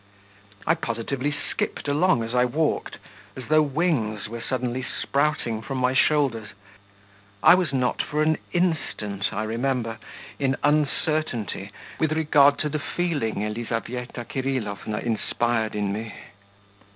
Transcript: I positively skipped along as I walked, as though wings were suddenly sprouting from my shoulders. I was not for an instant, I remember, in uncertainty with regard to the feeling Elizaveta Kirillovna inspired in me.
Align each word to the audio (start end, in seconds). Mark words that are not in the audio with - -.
I 0.65 0.73
positively 0.73 1.29
skipped 1.31 1.87
along 1.87 2.23
as 2.23 2.33
I 2.33 2.43
walked, 2.43 2.97
as 3.35 3.45
though 3.49 3.61
wings 3.61 4.27
were 4.27 4.41
suddenly 4.41 4.81
sprouting 4.83 5.61
from 5.61 5.77
my 5.77 5.93
shoulders. 5.93 6.53
I 7.43 7.53
was 7.53 7.71
not 7.71 8.01
for 8.01 8.23
an 8.23 8.39
instant, 8.51 9.31
I 9.31 9.43
remember, 9.43 9.99
in 10.39 10.55
uncertainty 10.63 11.69
with 11.99 12.13
regard 12.13 12.57
to 12.61 12.69
the 12.69 12.79
feeling 12.79 13.43
Elizaveta 13.45 14.25
Kirillovna 14.25 14.97
inspired 15.03 15.75
in 15.75 15.93
me. 15.93 16.15